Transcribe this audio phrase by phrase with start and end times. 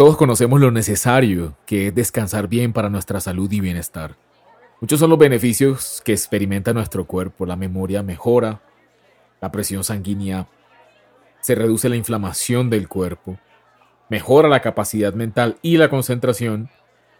[0.00, 4.16] Todos conocemos lo necesario que es descansar bien para nuestra salud y bienestar.
[4.80, 7.44] Muchos son los beneficios que experimenta nuestro cuerpo.
[7.44, 8.62] La memoria mejora,
[9.42, 10.46] la presión sanguínea,
[11.40, 13.38] se reduce la inflamación del cuerpo,
[14.08, 16.70] mejora la capacidad mental y la concentración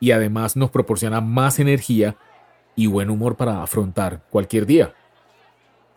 [0.01, 2.17] y además nos proporciona más energía
[2.77, 4.95] y buen humor para afrontar cualquier día.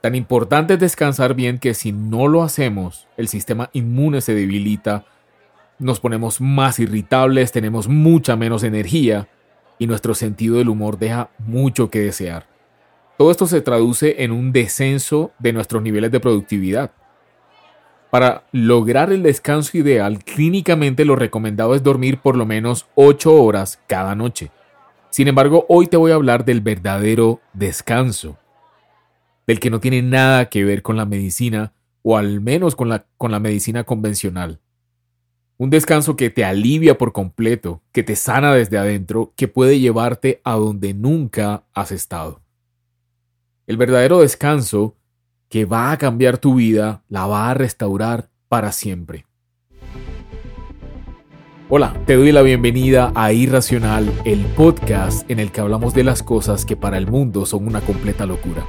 [0.02, 5.06] Tan importante es descansar bien que si no lo hacemos, el sistema inmune se debilita,
[5.80, 9.28] nos ponemos más irritables, tenemos mucha menos energía
[9.80, 12.48] y nuestro sentido del humor deja mucho que desear.
[13.18, 16.92] Todo esto se traduce en un descenso de nuestros niveles de productividad.
[18.10, 23.80] Para lograr el descanso ideal, clínicamente lo recomendado es dormir por lo menos 8 horas
[23.88, 24.52] cada noche.
[25.10, 28.38] Sin embargo, hoy te voy a hablar del verdadero descanso,
[29.46, 33.06] del que no tiene nada que ver con la medicina, o al menos con la,
[33.18, 34.60] con la medicina convencional.
[35.56, 40.42] Un descanso que te alivia por completo, que te sana desde adentro, que puede llevarte
[40.44, 42.42] a donde nunca has estado.
[43.68, 44.96] El verdadero descanso
[45.50, 49.28] que va a cambiar tu vida, la va a restaurar para siempre.
[51.70, 56.24] Hola, te doy la bienvenida a Irracional, el podcast en el que hablamos de las
[56.24, 58.66] cosas que para el mundo son una completa locura.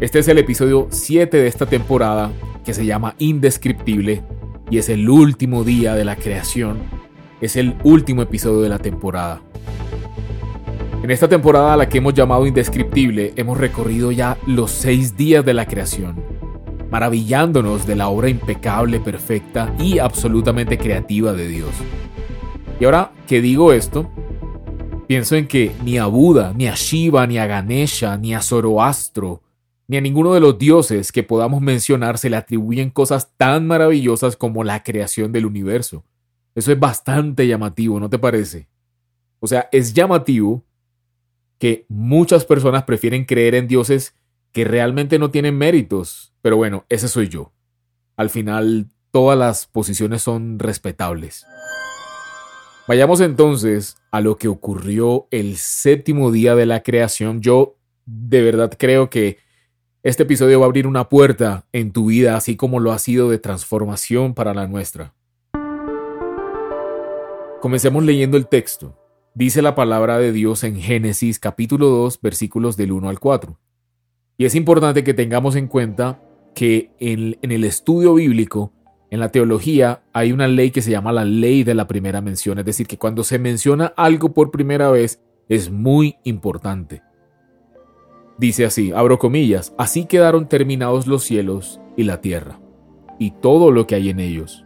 [0.00, 2.32] Este es el episodio 7 de esta temporada
[2.64, 4.24] que se llama Indescriptible
[4.70, 6.78] y es el último día de la creación.
[7.40, 9.40] Es el último episodio de la temporada.
[11.02, 15.44] En esta temporada a la que hemos llamado Indescriptible hemos recorrido ya los seis días
[15.44, 16.16] de la creación,
[16.90, 21.70] maravillándonos de la obra impecable, perfecta y absolutamente creativa de Dios.
[22.80, 24.10] Y ahora que digo esto,
[25.06, 29.42] pienso en que ni a Buda, ni a Shiva, ni a Ganesha, ni a Zoroastro,
[29.88, 34.36] ni a ninguno de los dioses que podamos mencionar se le atribuyen cosas tan maravillosas
[34.36, 36.04] como la creación del universo.
[36.54, 38.68] Eso es bastante llamativo, ¿no te parece?
[39.40, 40.62] O sea, es llamativo
[41.58, 44.14] que muchas personas prefieren creer en dioses
[44.52, 47.52] que realmente no tienen méritos, pero bueno, ese soy yo.
[48.16, 51.46] Al final, todas las posiciones son respetables.
[52.86, 57.40] Vayamos entonces a lo que ocurrió el séptimo día de la creación.
[57.40, 59.38] Yo de verdad creo que
[60.04, 63.30] este episodio va a abrir una puerta en tu vida, así como lo ha sido
[63.30, 65.14] de transformación para la nuestra.
[67.60, 68.96] Comencemos leyendo el texto.
[69.34, 73.58] Dice la palabra de Dios en Génesis capítulo 2 versículos del 1 al 4.
[74.36, 76.22] Y es importante que tengamos en cuenta
[76.54, 78.72] que en, en, el estudio bíblico,
[79.10, 82.60] en la teología, hay una ley que se llama la ley de la primera mención.
[82.60, 87.02] Es decir, que cuando se menciona algo por primera vez, es muy importante.
[88.38, 92.60] Dice así, abro comillas, así quedaron terminados los cielos y la tierra,
[93.18, 94.64] y todo lo que hay en ellos.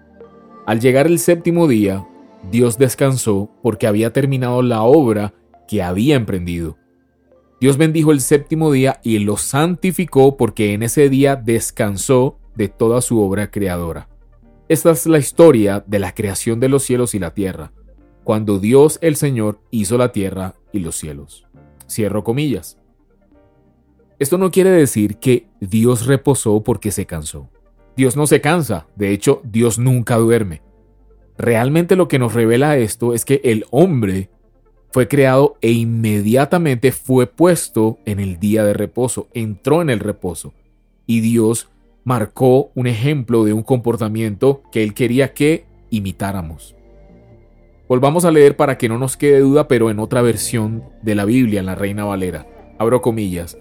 [0.66, 2.06] Al llegar el séptimo día,
[2.50, 5.33] Dios descansó porque había terminado la obra
[5.66, 6.77] que había emprendido.
[7.60, 13.00] Dios bendijo el séptimo día y lo santificó porque en ese día descansó de toda
[13.00, 14.09] su obra creadora.
[14.69, 17.72] Esta es la historia de la creación de los cielos y la tierra,
[18.25, 21.47] cuando Dios el Señor hizo la tierra y los cielos.
[21.89, 22.81] Cierro comillas.
[24.22, 27.50] Esto no quiere decir que Dios reposó porque se cansó.
[27.97, 30.62] Dios no se cansa, de hecho Dios nunca duerme.
[31.37, 34.31] Realmente lo que nos revela esto es que el hombre
[34.93, 40.54] fue creado e inmediatamente fue puesto en el día de reposo, entró en el reposo.
[41.04, 41.69] Y Dios
[42.04, 46.77] marcó un ejemplo de un comportamiento que él quería que imitáramos.
[47.89, 51.25] Volvamos a leer para que no nos quede duda, pero en otra versión de la
[51.25, 52.47] Biblia, en la Reina Valera.
[52.78, 53.59] Abro comillas.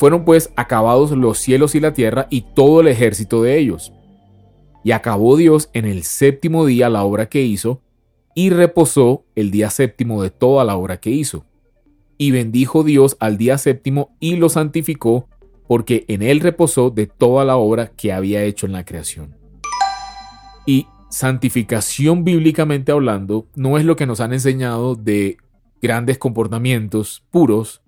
[0.00, 3.92] Fueron pues acabados los cielos y la tierra y todo el ejército de ellos.
[4.82, 7.82] Y acabó Dios en el séptimo día la obra que hizo,
[8.34, 11.44] y reposó el día séptimo de toda la obra que hizo.
[12.16, 15.28] Y bendijo Dios al día séptimo y lo santificó,
[15.68, 19.36] porque en él reposó de toda la obra que había hecho en la creación.
[20.64, 25.36] Y santificación bíblicamente hablando no es lo que nos han enseñado de
[25.82, 27.82] grandes comportamientos puros,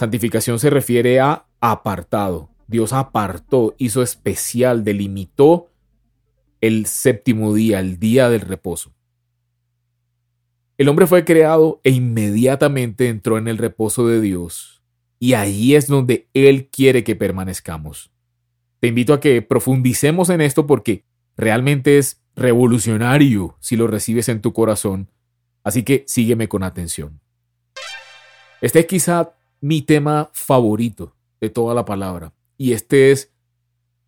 [0.00, 2.50] Santificación se refiere a apartado.
[2.66, 5.68] Dios apartó, hizo especial, delimitó
[6.60, 8.92] el séptimo día, el día del reposo.
[10.78, 14.82] El hombre fue creado e inmediatamente entró en el reposo de Dios,
[15.18, 18.10] y ahí es donde Él quiere que permanezcamos.
[18.78, 21.04] Te invito a que profundicemos en esto porque
[21.36, 25.10] realmente es revolucionario si lo recibes en tu corazón,
[25.64, 27.20] así que sígueme con atención.
[28.62, 32.32] Este es quizá mi tema favorito de toda la palabra.
[32.56, 33.32] Y este es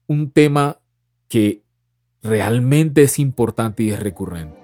[0.07, 0.81] un tema
[1.29, 1.63] que
[2.23, 4.59] realmente es importante y es recurrente.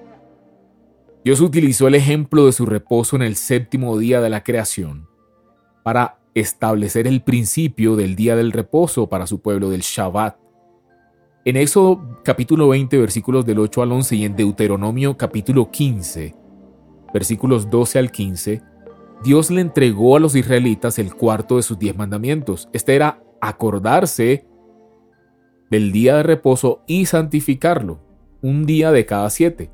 [1.25, 5.09] Dios utilizó el ejemplo de su reposo en el séptimo día de la creación
[5.83, 10.37] para establecer el principio del día del reposo para su pueblo del Shabbat.
[11.45, 16.35] En Éxodo capítulo 20 versículos del 8 al 11 y en Deuteronomio capítulo 15
[17.13, 18.63] versículos 12 al 15,
[19.23, 22.69] Dios le entregó a los israelitas el cuarto de sus diez mandamientos.
[22.73, 24.47] Este era acordarse
[25.71, 28.01] del día de reposo y santificarlo,
[28.43, 29.71] un día de cada siete.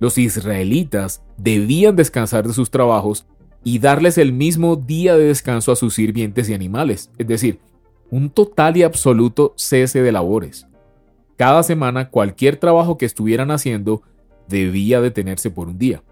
[0.00, 3.26] Los israelitas debían descansar de sus trabajos
[3.62, 7.60] y darles el mismo día de descanso a sus sirvientes y animales, es decir,
[8.10, 10.66] un total y absoluto cese de labores.
[11.36, 14.02] Cada semana cualquier trabajo que estuvieran haciendo
[14.48, 16.02] debía detenerse por un día.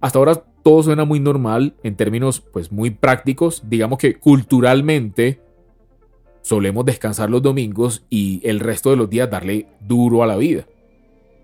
[0.00, 5.40] Hasta ahora todo suena muy normal en términos pues muy prácticos, digamos que culturalmente
[6.42, 10.66] solemos descansar los domingos y el resto de los días darle duro a la vida.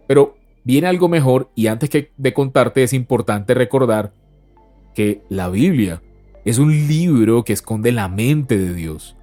[0.07, 4.13] Pero viene algo mejor y antes que de contarte es importante recordar
[4.95, 6.03] que la Biblia
[6.45, 9.17] es un libro que esconde la mente de Dios.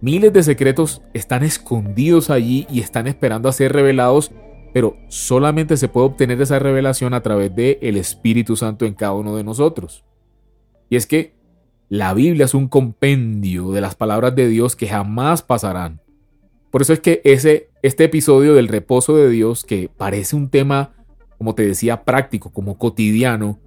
[0.00, 4.32] Miles de secretos están escondidos allí y están esperando a ser revelados,
[4.72, 9.12] pero solamente se puede obtener esa revelación a través de el Espíritu Santo en cada
[9.12, 10.04] uno de nosotros.
[10.88, 11.34] Y es que
[11.88, 16.00] la Biblia es un compendio de las palabras de Dios que jamás pasarán.
[16.70, 20.94] Por eso es que ese, este episodio del reposo de Dios, que parece un tema,
[21.36, 23.60] como te decía, práctico, como cotidiano,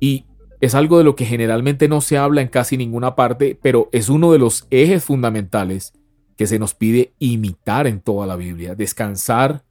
[0.00, 0.26] y
[0.60, 4.08] es algo de lo que generalmente no se habla en casi ninguna parte, pero es
[4.08, 5.94] uno de los ejes fundamentales
[6.36, 9.64] que se nos pide imitar en toda la Biblia, descansar,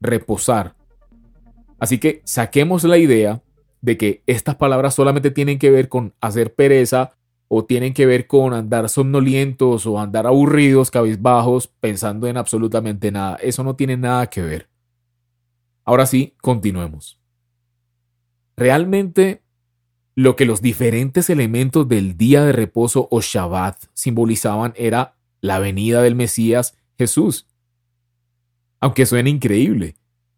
[0.00, 0.74] reposar.
[1.78, 3.42] Así que saquemos la idea
[3.80, 7.12] de que estas palabras solamente tienen que ver con hacer pereza
[7.48, 13.36] o tienen que ver con andar somnolientos o andar aburridos, cabizbajos, pensando en absolutamente nada.
[13.42, 14.68] Eso no tiene nada que ver.
[15.84, 17.18] Ahora sí, continuemos.
[18.56, 19.42] Realmente
[20.14, 26.02] lo que los diferentes elementos del día de reposo o Shabbat simbolizaban era la venida
[26.02, 27.46] del Mesías Jesús.
[28.80, 29.96] Aunque suene increíble,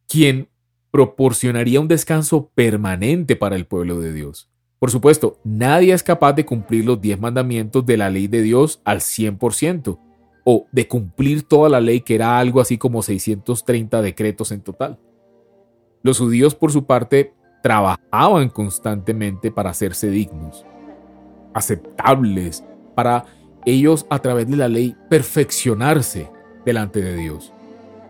[0.09, 0.49] quien
[0.91, 4.51] proporcionaría un descanso permanente para el pueblo de Dios.
[4.79, 8.83] Por supuesto, nadie es capaz de cumplir los diez mandamientos de la ley de Dios
[8.85, 9.99] al 100%,
[10.45, 14.99] o de cumplir toda la ley que era algo así como 630 decretos en total.
[16.03, 20.67] Los judíos, por su parte, trabajaban constantemente para hacerse dignos,
[21.55, 22.65] aceptables,
[22.97, 23.25] para
[23.65, 26.29] ellos a través de la ley perfeccionarse
[26.65, 27.53] delante de Dios.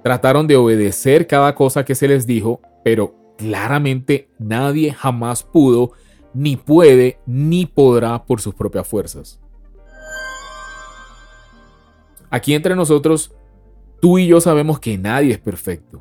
[0.02, 5.92] Trataron de obedecer cada cosa que se les dijo, pero claramente nadie jamás pudo
[6.34, 9.40] ni puede ni podrá por sus propias fuerzas.
[12.30, 13.32] Aquí entre nosotros,
[14.00, 16.00] tú y yo sabemos que nadie es perfecto.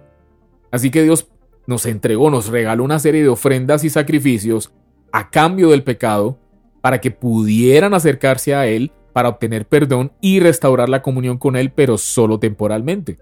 [0.71, 1.27] Así que Dios
[1.67, 4.71] nos entregó, nos regaló una serie de ofrendas y sacrificios
[5.11, 6.39] a cambio del pecado
[6.79, 11.71] para que pudieran acercarse a Él para obtener perdón y restaurar la comunión con Él,
[11.71, 13.17] pero solo temporalmente.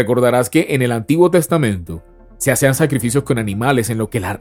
[0.00, 2.02] Recordarás que en el Antiguo Testamento
[2.38, 3.98] se hacían sacrificios con animales en,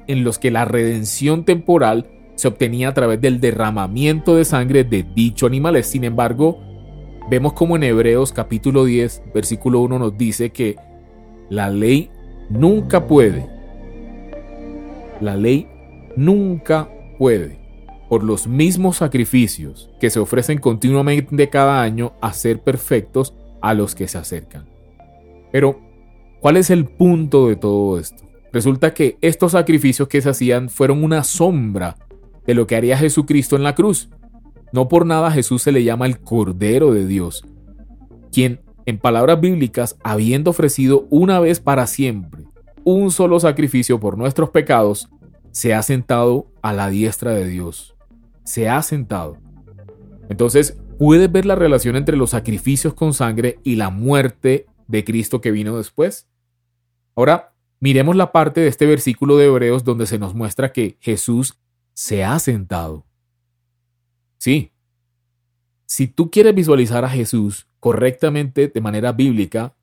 [0.07, 5.03] en los que la redención temporal se obtenía a través del derramamiento de sangre de
[5.03, 5.87] dicho animales.
[5.87, 6.61] Sin embargo,
[7.29, 10.77] vemos como en Hebreos capítulo 10, versículo 1 nos dice que
[11.49, 12.09] la ley
[12.49, 13.45] nunca puede,
[15.19, 15.67] la ley
[16.15, 17.59] nunca puede,
[18.07, 24.07] por los mismos sacrificios que se ofrecen continuamente cada año, hacer perfectos a los que
[24.07, 24.68] se acercan.
[25.51, 25.89] Pero
[26.39, 28.23] ¿Cuál es el punto de todo esto?
[28.53, 31.97] Resulta que estos sacrificios que se hacían fueron una sombra
[32.47, 34.09] de lo que haría Jesucristo en la cruz.
[34.71, 37.43] No por nada Jesús se le llama el Cordero de Dios,
[38.31, 42.45] quien, en palabras bíblicas, habiendo ofrecido una vez para siempre
[42.85, 45.09] un solo sacrificio por nuestros pecados,
[45.51, 47.95] se ha sentado a la diestra de Dios.
[48.45, 49.37] Se ha sentado.
[50.29, 55.39] Entonces, ¿puedes ver la relación entre los sacrificios con sangre y la muerte de Cristo
[55.39, 56.27] que vino después?
[57.15, 61.59] Ahora, miremos la parte de este versículo de Hebreos donde se nos muestra que Jesús
[61.93, 63.05] se ha sentado.
[64.37, 64.71] Sí,
[65.85, 69.75] si tú quieres visualizar a Jesús correctamente de manera bíblica,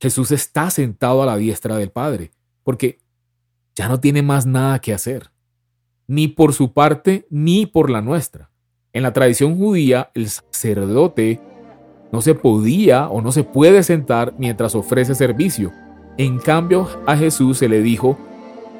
[0.00, 2.30] Jesús está sentado a la diestra del Padre,
[2.62, 2.98] porque
[3.74, 5.30] ya no tiene más nada que hacer,
[6.06, 8.50] ni por su parte ni por la nuestra.
[8.92, 11.40] En la tradición judía, el sacerdote
[12.12, 15.72] no se podía o no se puede sentar mientras ofrece servicio.
[16.18, 18.16] En cambio, a Jesús se le dijo,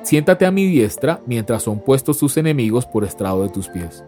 [0.03, 4.05] siéntate a mi diestra mientras son puestos tus enemigos por estrado de tus pies.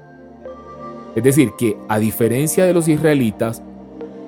[1.14, 3.62] Es decir, que a diferencia de los israelitas,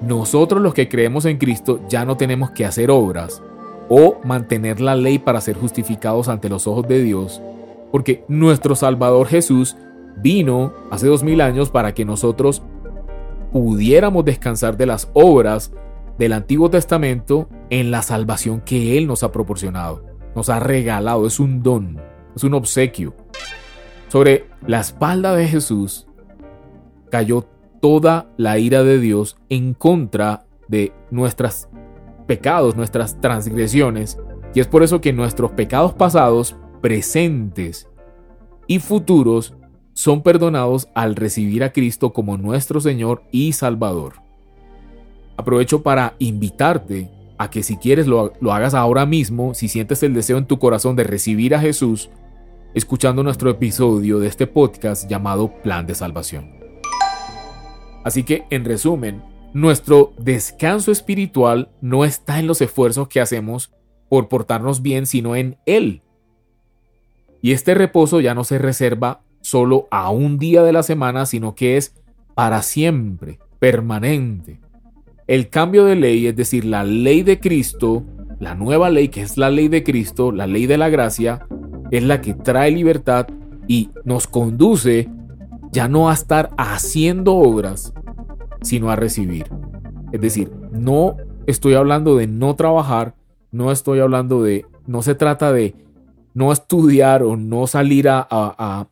[0.03, 3.43] nosotros los que creemos en Cristo ya no tenemos que hacer obras
[3.89, 7.43] o mantener la ley para ser justificados ante los ojos de Dios,
[7.91, 9.77] porque nuestro Salvador Jesús
[10.17, 12.63] vino hace dos mil años para que nosotros
[13.53, 15.73] pudiéramos descansar de las obras
[16.19, 20.05] del Antiguo Testamento en la salvación que Él nos ha proporcionado,
[20.35, 22.01] nos ha regalado, es un don,
[22.37, 23.15] es un obsequio.
[24.09, 26.07] Sobre la espalda de Jesús
[27.11, 27.47] cayó
[27.81, 31.69] toda la ira de Dios en contra de nuestros
[32.27, 34.19] pecados, nuestras transgresiones,
[34.55, 37.89] y es por eso que nuestros pecados pasados, presentes
[38.67, 39.55] y futuros
[39.93, 44.15] son perdonados al recibir a Cristo como nuestro Señor y Salvador.
[45.37, 50.13] Aprovecho para invitarte a que si quieres lo, lo, hagas ahora mismo, si sientes el
[50.13, 52.11] deseo en tu corazón de recibir a Jesús,
[52.75, 56.51] escuchando nuestro episodio de este podcast llamado Plan de Salvación.
[58.05, 63.73] Así que, en resumen, nuestro descanso espiritual no está en los esfuerzos que hacemos
[64.09, 66.03] por portarnos bien, sino en Él.
[67.43, 71.55] Y este reposo ya no se reserva solo a un día de la semana, sino
[71.55, 71.95] que es
[72.35, 74.61] para siempre, permanente.
[75.27, 78.05] El cambio de ley, es decir, la ley de Cristo,
[78.39, 81.47] la nueva ley que es la ley de Cristo, la ley de la gracia,
[81.91, 83.27] es la que trae libertad
[83.69, 85.09] y nos conduce
[85.73, 87.93] ya no a estar haciendo obras,
[88.63, 89.47] sino a recibir.
[90.13, 91.17] Es decir, no
[91.47, 93.15] estoy hablando de no trabajar,
[93.53, 95.75] no estoy hablando de, no se trata de
[96.35, 98.89] no estudiar o no salir a, a, a,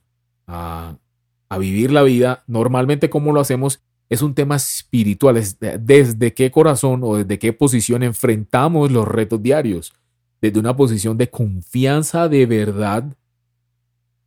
[1.59, 7.01] vivir la vida, normalmente como lo hacemos es un tema espiritual, es desde qué corazón
[7.05, 9.93] o desde qué posición enfrentamos los retos diarios,
[10.41, 13.05] desde una posición de confianza de verdad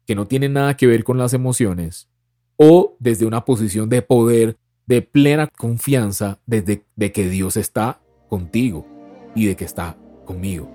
[0.05, 2.09] que no tiene nada que ver con las emociones,
[2.57, 8.85] o desde una posición de poder, de plena confianza desde de que Dios está contigo
[9.33, 10.69] y de que está conmigo.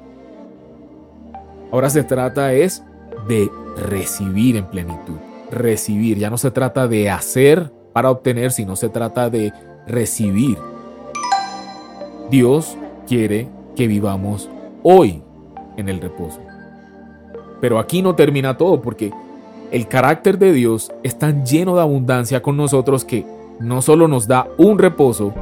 [1.70, 2.82] Ahora se trata es
[3.28, 5.18] de recibir en plenitud
[5.50, 6.18] recibir.
[6.18, 9.52] Ya no se trata de hacer para obtener, sino se trata de
[9.86, 10.58] recibir.
[12.30, 12.76] Dios
[13.06, 14.50] quiere que vivamos
[14.82, 15.22] hoy
[15.76, 16.40] en el reposo.
[17.60, 19.12] Pero aquí no termina todo porque
[19.70, 23.26] el carácter de Dios es tan lleno de abundancia con nosotros que
[23.60, 25.32] no solo nos da un reposo,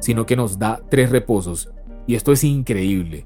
[0.00, 1.70] sino que nos da tres reposos.
[2.06, 3.24] Y esto es increíble.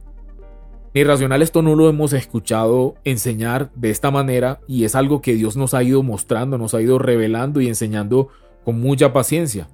[0.97, 5.35] Ni racional esto no lo hemos escuchado enseñar de esta manera y es algo que
[5.35, 8.29] Dios nos ha ido mostrando, nos ha ido revelando y enseñando
[8.65, 9.69] con mucha paciencia.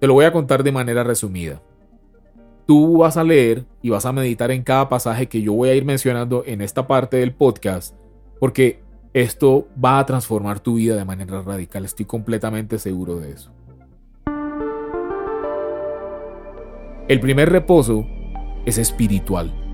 [0.00, 1.60] Te lo voy a contar de manera resumida.
[2.66, 5.74] Tú vas a leer y vas a meditar en cada pasaje que yo voy a
[5.74, 7.94] ir mencionando en esta parte del podcast
[8.40, 8.80] porque
[9.12, 11.84] esto va a transformar tu vida de manera radical.
[11.84, 13.52] Estoy completamente seguro de eso.
[17.06, 18.06] El primer reposo
[18.64, 19.67] es espiritual.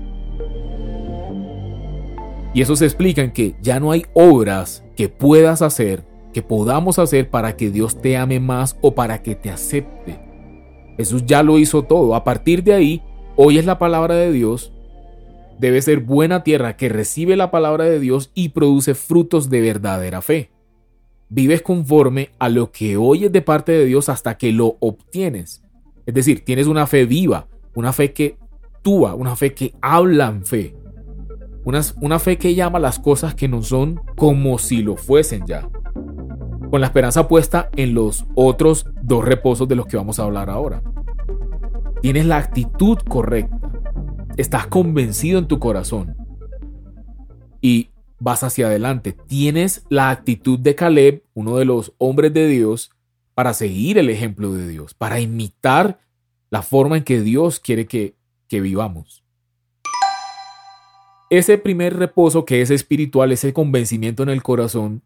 [2.55, 6.99] Y eso se explica en que ya no hay obras que puedas hacer, que podamos
[6.99, 10.17] hacer para que Dios te ame más o para que te acepte.
[10.95, 12.15] Jesús ya lo hizo todo.
[12.15, 13.03] A partir de ahí,
[13.35, 14.71] hoy es la palabra de Dios.
[15.59, 20.21] Debe ser buena tierra que recibe la palabra de Dios y produce frutos de verdadera
[20.21, 20.49] fe.
[21.27, 25.61] Vives conforme a lo que oyes de parte de Dios hasta que lo obtienes.
[26.05, 28.37] Es decir, tienes una fe viva, una fe que
[28.75, 30.84] actúa, una fe que habla en fe.
[31.65, 35.67] Una, fe que llama las cosas que no son como si lo fuesen ya.
[36.69, 40.51] Con la esperanza puesta en los otros dos reposos de los que vamos a hablar
[40.51, 40.83] ahora.
[42.03, 43.59] Tienes la actitud correcta.
[44.37, 46.15] Estás convencido en tu corazón.
[47.61, 49.13] Y vas hacia adelante.
[49.13, 52.91] Tienes la actitud de Caleb, uno de los hombres de Dios,
[53.33, 55.97] para seguir el ejemplo de Dios, para imitar
[56.51, 58.15] la forma en que Dios quiere que,
[58.47, 59.24] que vivamos.
[61.29, 65.01] Ese primer reposo que es espiritual, ese convencimiento en el corazón,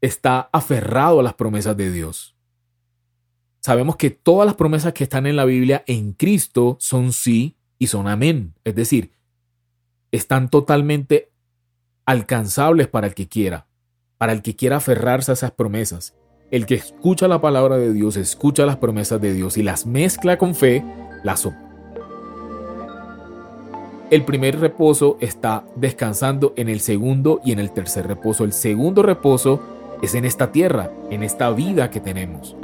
[0.00, 2.34] está aferrado a las promesas de Dios.
[3.60, 7.88] Sabemos que todas las promesas que están en la Biblia en Cristo son sí y
[7.88, 8.54] son amén.
[8.64, 9.12] Es decir,
[10.12, 11.30] están totalmente
[12.06, 13.66] alcanzables para el que quiera,
[14.18, 16.14] para el que quiera aferrarse a esas promesas.
[16.50, 20.36] El que escucha la palabra de Dios, escucha las promesas de Dios y las mezcla
[20.36, 20.84] con fe,
[21.22, 21.46] las,
[24.10, 28.44] el primer reposo está descansando en el segundo y en el tercer reposo.
[28.44, 29.60] El segundo reposo
[30.02, 32.56] es en esta tierra, en esta vida que tenemos.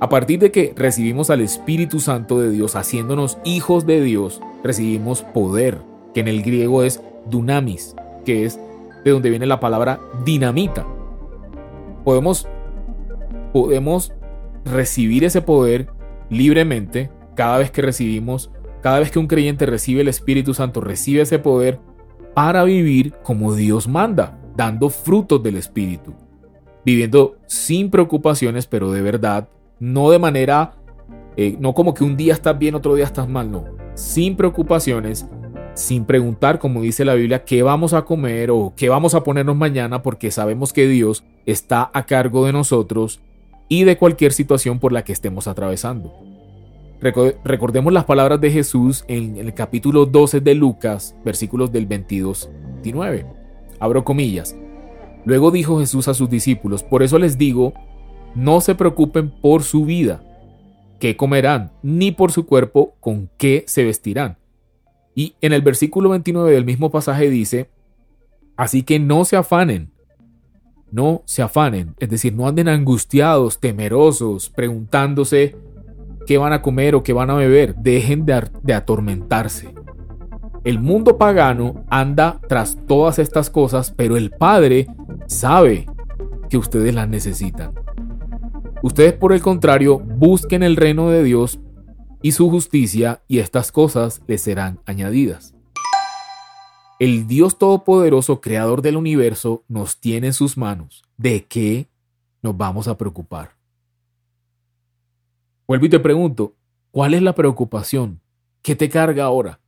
[0.00, 5.22] A partir de que recibimos al Espíritu Santo de Dios haciéndonos hijos de Dios, recibimos
[5.22, 5.78] poder,
[6.14, 7.94] que en el griego es dunamis,
[8.24, 8.58] que es
[9.04, 10.86] de donde viene la palabra dinamita.
[12.02, 12.48] Podemos,
[13.52, 14.12] podemos
[14.64, 15.88] recibir ese poder
[16.30, 18.50] libremente cada vez que recibimos
[18.82, 21.80] cada vez que un creyente recibe el Espíritu Santo, recibe ese poder
[22.34, 24.38] para vivir como Dios manda.
[24.56, 26.14] dando frutos del Espíritu,
[26.82, 30.76] viviendo sin preocupaciones, pero de verdad, no de manera,
[31.36, 35.26] eh, no como que un día estás bien, otro día estás mal, no, sin preocupaciones,
[35.74, 39.56] sin preguntar, como dice la Biblia, qué vamos a comer o qué vamos a ponernos
[39.56, 43.20] mañana, porque sabemos que Dios está a cargo de nosotros
[43.68, 46.35] y de cualquier situación por la que estemos atravesando.
[47.00, 53.26] Recordemos las palabras de Jesús en el capítulo 12 de Lucas, versículos del 22 29.
[53.78, 54.56] Abro comillas.
[55.24, 57.74] Luego dijo Jesús a sus discípulos, por eso les digo,
[58.34, 60.22] no se preocupen por su vida,
[61.00, 64.38] qué comerán, ni por su cuerpo, con qué se vestirán.
[65.14, 67.70] Y en el versículo 29 del mismo pasaje dice,
[68.56, 69.90] así que no se afanen,
[70.92, 75.56] no se afanen, es decir, no anden angustiados, temerosos, preguntándose
[76.26, 79.72] qué van a comer o qué van a beber, dejen de, de atormentarse.
[80.64, 84.88] El mundo pagano anda tras todas estas cosas, pero el Padre
[85.26, 85.86] sabe
[86.50, 87.72] que ustedes las necesitan.
[88.82, 91.60] Ustedes por el contrario busquen el reino de Dios
[92.22, 95.54] y su justicia y estas cosas les serán añadidas.
[96.98, 101.04] El Dios Todopoderoso, Creador del universo, nos tiene en sus manos.
[101.16, 101.88] ¿De qué
[102.42, 103.55] nos vamos a preocupar?
[105.66, 106.54] Vuelvo y te pregunto,
[106.92, 108.20] ¿cuál es la preocupación?
[108.62, 109.60] ¿Qué te carga ahora?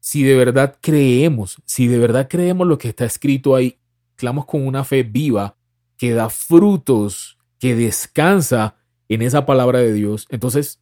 [0.00, 3.78] Si de verdad creemos, si de verdad creemos lo que está escrito ahí,
[4.14, 5.56] clamo con una fe viva
[5.96, 8.76] que da frutos, que descansa
[9.08, 10.80] en esa palabra de Dios, entonces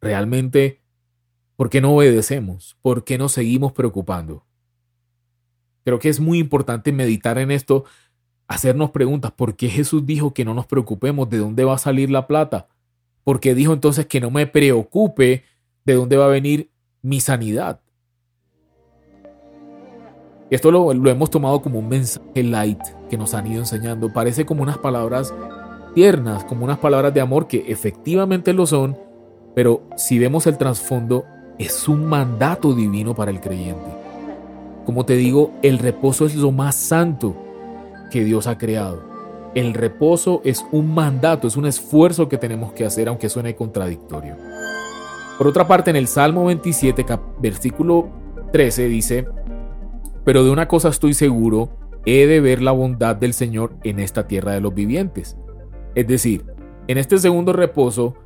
[0.00, 0.80] realmente,
[1.56, 2.76] ¿por qué no obedecemos?
[2.82, 4.46] ¿Por qué nos seguimos preocupando?
[5.84, 7.84] Creo que es muy importante meditar en esto,
[8.46, 9.32] hacernos preguntas.
[9.32, 11.28] ¿Por qué Jesús dijo que no nos preocupemos?
[11.28, 12.68] ¿De dónde va a salir la plata?
[13.24, 15.44] ¿Por qué dijo entonces que no me preocupe
[15.84, 16.70] de dónde va a venir
[17.02, 17.80] mi sanidad?
[20.50, 24.12] Esto lo, lo, hemos tomado como un mensaje light que nos han ido enseñando.
[24.12, 25.32] Parece como unas palabras
[25.94, 28.98] tiernas, como unas palabras de amor que efectivamente lo son,
[29.54, 31.24] pero si vemos el trasfondo,
[31.58, 33.90] es un mandato divino para el creyente.
[34.84, 37.36] Como te digo, el reposo es lo más santo
[38.10, 39.11] que Dios ha creado.
[39.54, 44.36] El reposo es un mandato, es un esfuerzo que tenemos que hacer, aunque suene contradictorio.
[45.36, 47.04] Por otra parte, en el Salmo 27,
[47.40, 48.08] versículo
[48.52, 49.26] 13 dice,
[50.24, 51.70] Pero de una cosa estoy seguro,
[52.06, 55.36] he de ver la bondad del Señor en esta tierra de los vivientes.
[55.94, 56.46] Es decir,
[56.88, 58.16] en este segundo reposo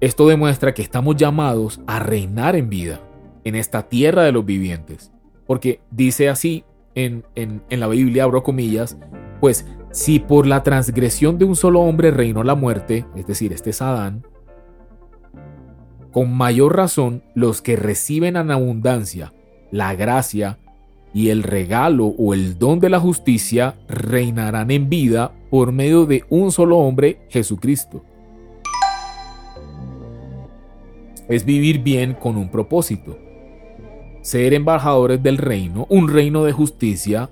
[0.00, 3.00] esto demuestra que estamos llamados a reinar en vida,
[3.44, 5.12] en esta tierra de los vivientes.
[5.46, 8.96] Porque dice así en, en, la Biblia, abro comillas,
[9.40, 13.70] pues si por la transgresión de un solo hombre reinó la muerte, es decir, este
[13.70, 14.26] es Adán,
[16.12, 19.32] con mayor razón los que reciben en abundancia
[19.70, 20.58] la gracia
[21.14, 26.24] y el regalo o el don de la justicia reinarán en vida por medio de
[26.28, 28.04] un solo hombre, Jesucristo.
[31.30, 33.16] es vivir bien con un propósito.
[34.20, 37.30] Ser embajadores del reino, un reino de justicia,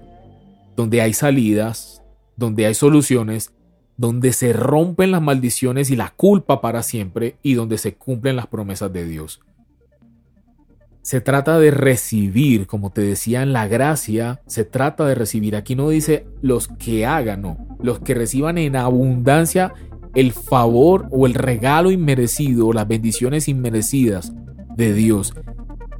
[0.76, 1.97] donde hay salidas,
[2.38, 3.52] donde hay soluciones,
[3.96, 8.46] donde se rompen las maldiciones y la culpa para siempre y donde se cumplen las
[8.46, 9.40] promesas de Dios.
[11.02, 15.56] Se trata de recibir, como te decía en la gracia, se trata de recibir.
[15.56, 19.74] Aquí no dice los que hagan, no, los que reciban en abundancia
[20.14, 24.32] el favor o el regalo inmerecido o las bendiciones inmerecidas
[24.76, 25.34] de Dios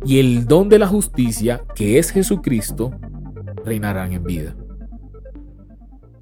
[0.04, 2.92] y el don de la justicia, que es Jesucristo,
[3.64, 4.54] reinarán en vida.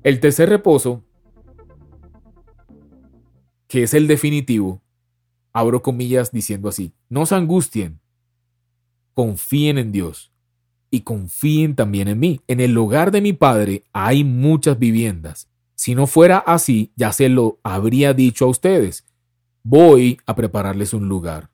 [0.07, 1.03] El tercer reposo,
[3.67, 4.81] que es el definitivo,
[5.53, 7.99] abro comillas diciendo así, no se angustien,
[9.15, 10.31] confíen en Dios
[10.93, 12.41] y confíen también en mí.
[12.47, 15.51] En el hogar de mi Padre hay muchas viviendas.
[15.75, 19.05] Si no fuera así, ya se lo habría dicho a ustedes.
[19.65, 21.51] Voy a prepararles un lugar.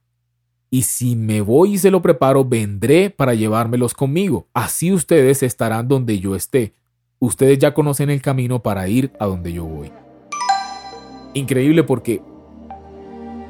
[0.69, 4.51] Y si me voy y se lo preparo, vendré para llevármelos conmigo.
[4.53, 6.75] Así ustedes estarán donde yo esté.
[7.23, 9.93] Ustedes ya conocen el camino para ir a donde yo voy.
[11.35, 12.21] Increíble porque,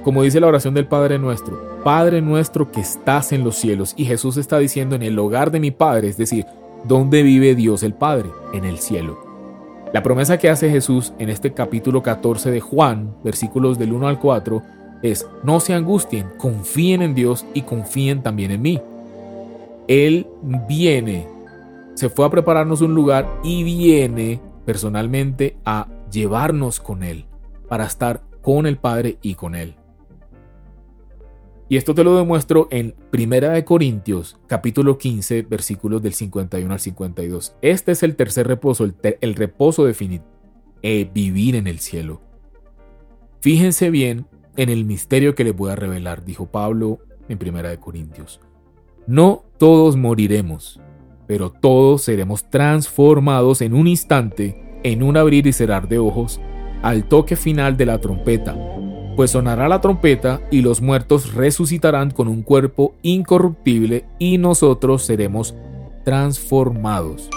[0.04, 4.04] como dice la oración del Padre nuestro, Padre nuestro que estás en los cielos, y
[4.04, 6.44] Jesús está diciendo en el hogar de mi Padre, es decir,
[6.84, 8.28] ¿dónde vive Dios el Padre?
[8.52, 9.18] En el cielo.
[9.94, 14.20] La promesa que hace Jesús en este capítulo 14 de Juan, versículos del 1 al
[14.20, 14.62] 4,
[15.02, 18.82] es, no se angustien, confíen en Dios y confíen también en mí.
[19.88, 20.26] Él
[20.68, 21.26] viene,
[21.94, 27.26] se fue a prepararnos un lugar y viene personalmente a llevarnos con Él,
[27.68, 29.76] para estar con el Padre y con Él.
[31.68, 36.80] Y esto te lo demuestro en Primera de Corintios, capítulo 15, versículos del 51 al
[36.80, 37.56] 52.
[37.62, 40.30] Este es el tercer reposo, el, reposo definitivo,
[40.82, 42.20] eh, vivir en el cielo.
[43.40, 44.26] Fíjense bien
[44.56, 48.40] en el misterio que les voy a revelar, dijo Pablo en Primera de Corintios.
[49.06, 50.78] No todos moriremos,
[51.26, 56.40] pero todos seremos transformados en un instante, en un abrir y cerrar de ojos,
[56.82, 58.56] al toque final de la trompeta
[59.16, 65.54] pues sonará la trompeta y los muertos resucitarán con un cuerpo incorruptible y nosotros seremos
[66.04, 67.28] transformados.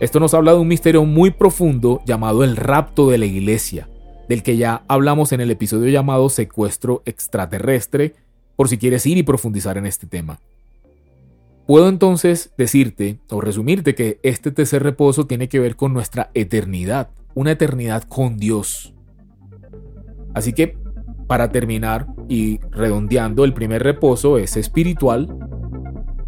[0.00, 3.88] Esto nos habla de un misterio muy profundo llamado el rapto de la iglesia,
[4.28, 8.14] del que ya hablamos en el episodio llamado secuestro extraterrestre,
[8.56, 10.38] por si quieres ir y profundizar en este tema.
[11.66, 17.10] Puedo entonces decirte o resumirte que este tercer reposo tiene que ver con nuestra eternidad,
[17.34, 18.94] una eternidad con Dios,
[20.36, 20.76] Así que,
[21.26, 25.34] para terminar y redondeando, el primer reposo es espiritual,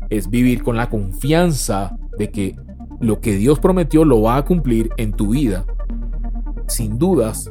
[0.09, 2.57] es vivir con la confianza de que
[3.01, 5.66] lo que Dios prometió lo va a cumplir en tu vida,
[6.68, 7.51] sin dudas,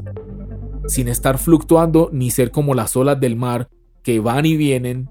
[0.88, 3.70] sin estar fluctuando ni ser como las olas del mar
[4.02, 5.08] que van y vienen,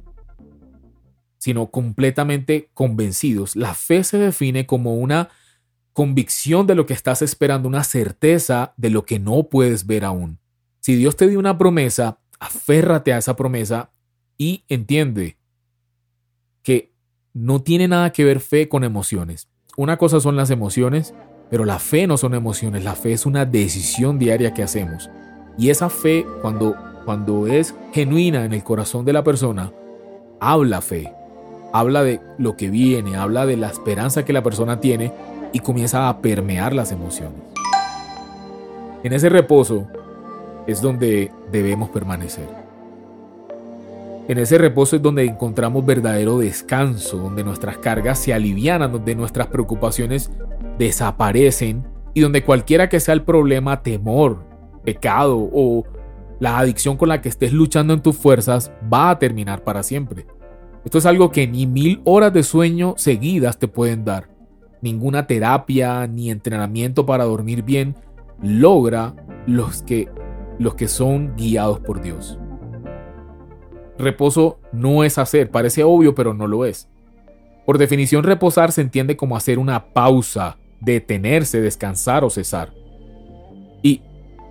[1.47, 3.55] sino completamente convencidos.
[3.55, 5.29] La fe se define como una
[5.93, 10.41] convicción de lo que estás esperando, una certeza de lo que no puedes ver aún.
[10.81, 13.93] Si Dios te dio una promesa, aférrate a esa promesa
[14.37, 15.39] y entiende
[16.65, 16.93] que
[17.33, 19.49] no tiene nada que ver fe con emociones.
[19.77, 21.15] Una cosa son las emociones,
[21.49, 25.11] pero la fe no son emociones, la fe es una decisión diaria que hacemos.
[25.57, 29.73] Y esa fe, cuando, cuando es genuina en el corazón de la persona,
[30.41, 31.13] habla fe,
[31.73, 35.13] habla de lo que viene, habla de la esperanza que la persona tiene
[35.53, 37.41] y comienza a permear las emociones.
[39.03, 39.87] En ese reposo,
[40.67, 42.49] es donde debemos permanecer.
[44.29, 49.47] En ese reposo es donde encontramos verdadero descanso, donde nuestras cargas se alivianan, donde nuestras
[49.47, 50.31] preocupaciones
[50.79, 54.45] desaparecen y donde cualquiera que sea el problema, temor,
[54.85, 55.85] pecado o
[56.41, 60.27] la adicción con la que estés luchando en tus fuerzas va a terminar para siempre.
[60.87, 64.29] Esto es algo que ni mil horas de sueño seguidas te pueden dar.
[64.81, 67.97] Ninguna terapia ni entrenamiento para dormir bien
[68.41, 69.17] logra
[69.49, 70.09] los que
[70.61, 72.39] los que son guiados por Dios.
[73.99, 76.89] Reposo no es hacer, parece obvio, pero no lo es.
[77.65, 82.73] Por definición, reposar se entiende como hacer una pausa, detenerse, descansar o cesar.
[83.83, 84.03] ¿Y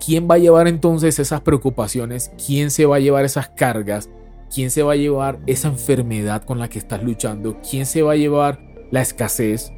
[0.06, 2.34] quién va a llevar entonces esas preocupaciones?
[2.46, 4.10] ¿Quién se va a llevar esas cargas?
[4.56, 7.58] ¿Quién se va a llevar esa enfermedad con la que estás luchando?
[7.70, 9.74] ¿Quién se va a llevar la escasez?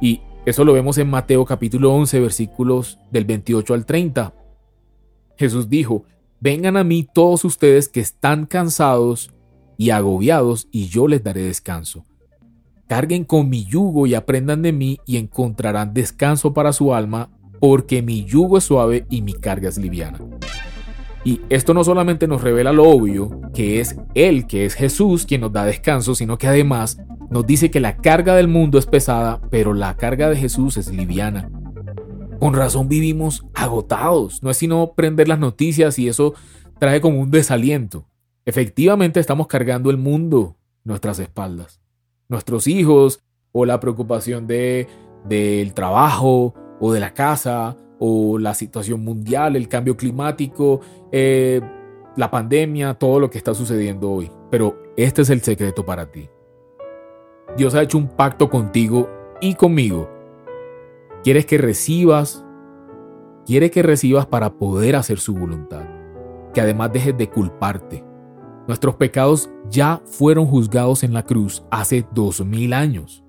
[0.00, 4.32] Y eso lo vemos en Mateo capítulo 11 versículos del 28 al 30.
[5.36, 6.04] Jesús dijo,
[6.38, 9.32] vengan a mí todos ustedes que están cansados
[9.76, 12.06] y agobiados, y yo les daré descanso.
[12.86, 18.00] Carguen con mi yugo y aprendan de mí y encontrarán descanso para su alma, porque
[18.02, 20.20] mi yugo es suave y mi carga es liviana.
[21.24, 25.40] Y esto no solamente nos revela lo obvio, que es Él, que es Jesús quien
[25.40, 29.40] nos da descanso, sino que además nos dice que la carga del mundo es pesada,
[29.50, 31.50] pero la carga de Jesús es liviana.
[32.38, 34.44] Con razón vivimos agotados.
[34.44, 36.34] No es sino prender las noticias y eso
[36.78, 38.06] trae como un desaliento.
[38.46, 41.80] Efectivamente estamos cargando el mundo nuestras espaldas.
[42.28, 44.86] Nuestros hijos o la preocupación de,
[45.28, 51.60] del trabajo o de la casa o la situación mundial, el cambio climático, eh,
[52.18, 54.30] la pandemia, todo lo que está sucediendo hoy.
[54.50, 56.28] Pero este es el secreto para ti.
[57.56, 59.08] Dios ha hecho un pacto contigo
[59.40, 60.18] y conmigo
[61.24, 62.44] Quieres que recibas,
[63.44, 65.84] quiere que recibas para poder hacer su voluntad.
[66.54, 68.04] Que además dejes de culparte.
[68.68, 73.24] Nuestros pecados ya fueron juzgados en la cruz hace dos mil años.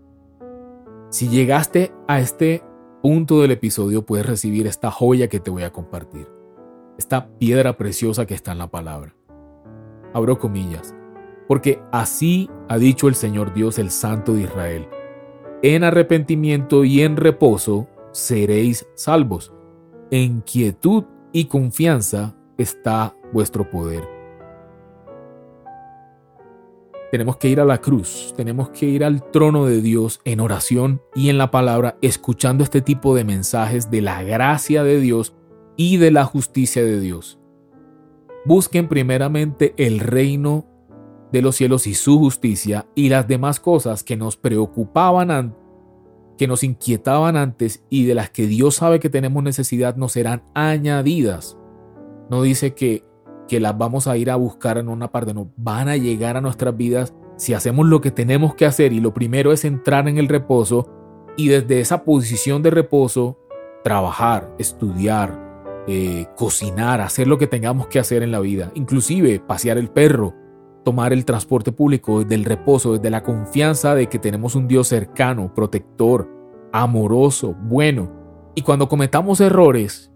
[1.10, 2.64] Si llegaste a este
[3.02, 6.39] punto del episodio, puedes recibir esta joya que te voy a compartir.
[7.00, 9.16] Esta piedra preciosa que está en la palabra.
[10.14, 10.94] Abro comillas.
[11.48, 14.88] Porque así ha dicho el Señor Dios, el Santo de Israel
[15.62, 19.54] en arrepentimiento y en reposo seréis salvos.
[20.12, 24.08] En quietud y confianza está vuestro poder.
[27.12, 31.02] Tenemos que ir a la cruz, tenemos que ir al trono de Dios en oración
[31.16, 35.36] y en la palabra, escuchando este tipo de mensajes de la gracia de Dios
[35.80, 37.40] y de la justicia de Dios.
[38.44, 40.66] Busquen primeramente el reino
[41.32, 45.56] de los cielos y su justicia y las demás cosas que nos preocupaban,
[46.38, 50.44] que nos inquietaban antes y de las que Dios sabe que tenemos necesidad nos serán
[50.54, 51.58] añadidas.
[52.30, 53.06] No dice que,
[53.48, 56.42] que las vamos a ir a buscar en una parte, no, van a llegar a
[56.42, 60.18] nuestras vidas si hacemos lo que tenemos que hacer y lo primero es entrar en
[60.18, 60.90] el reposo
[61.38, 63.40] y desde esa posición de reposo
[63.82, 65.49] trabajar, estudiar,
[65.88, 70.36] eh, cocinar, hacer lo que tengamos que hacer en la vida, inclusive pasear el perro,
[70.84, 74.88] tomar el transporte público desde el reposo, desde la confianza de que tenemos un Dios
[74.88, 76.30] cercano, protector,
[76.72, 78.12] amoroso, bueno.
[78.56, 80.12] Y cuando cometamos errores,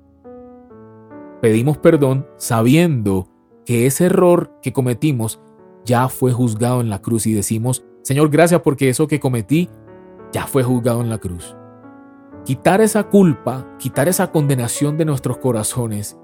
[1.42, 3.30] pedimos perdón sabiendo
[3.66, 5.42] que ese error que cometimos
[5.86, 9.70] ya fue juzgado en la cruz y decimos, Señor, gracias porque eso que cometí
[10.32, 11.56] ya fue juzgado en la cruz.
[12.46, 16.20] Quitar esa culpa, quitar esa condenación de nuestros corazones,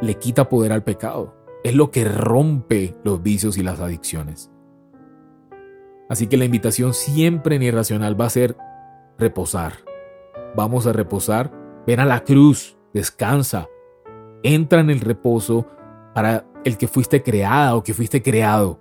[0.00, 1.36] le quita poder al pecado.
[1.62, 4.50] Es lo que rompe los vicios y las adicciones.
[6.08, 8.56] Así que la invitación siempre en irracional va a ser
[9.18, 9.74] reposar.
[10.56, 11.52] Vamos a reposar.
[11.86, 13.68] Ven a la cruz, descansa,
[14.42, 15.66] entra en el reposo
[16.14, 18.78] para el que fuiste creada o que fuiste creado.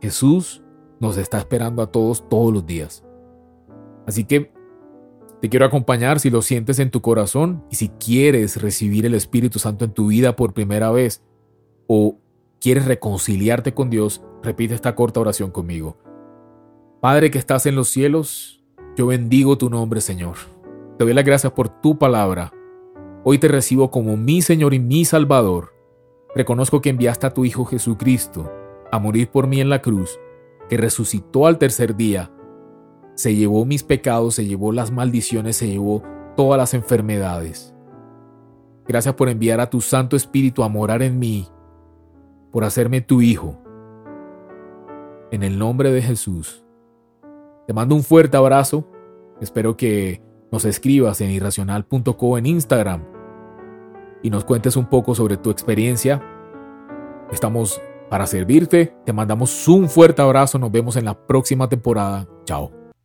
[0.00, 0.64] Jesús
[0.98, 3.04] nos está esperando a todos todos los días.
[4.06, 4.57] Así que
[5.40, 9.58] te quiero acompañar si lo sientes en tu corazón y si quieres recibir el Espíritu
[9.58, 11.22] Santo en tu vida por primera vez
[11.86, 12.18] o
[12.60, 15.96] quieres reconciliarte con Dios, repite esta corta oración conmigo.
[17.00, 18.64] Padre que estás en los cielos,
[18.96, 20.36] yo bendigo tu nombre, Señor.
[20.98, 22.52] Te doy las gracias por tu palabra
[23.30, 25.74] Hoy te recibo como mi Señor y mi Salvador.
[26.34, 28.50] Reconozco que enviaste a tu Hijo Jesucristo
[28.90, 30.18] a morir por mí en la cruz,
[30.70, 32.30] que resucitó al tercer día,
[33.18, 36.04] se llevó mis pecados, se llevó las maldiciones, se llevó
[36.36, 37.74] todas las enfermedades.
[38.86, 41.48] Gracias por enviar a tu Santo Espíritu a morar en mí,
[42.52, 43.60] por hacerme tu Hijo.
[45.32, 46.64] En el nombre de Jesús.
[47.66, 48.86] Te mando un fuerte abrazo.
[49.40, 53.02] Espero que nos escribas en irracional.co en Instagram
[54.22, 56.22] y nos cuentes un poco sobre tu experiencia.
[57.32, 58.94] Estamos para servirte.
[59.04, 60.60] Te mandamos un fuerte abrazo.
[60.60, 62.28] Nos vemos en la próxima temporada.
[62.44, 62.87] Chao.